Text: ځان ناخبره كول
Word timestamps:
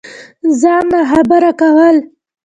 ځان 0.61 0.83
ناخبره 0.91 1.49
كول 1.59 1.97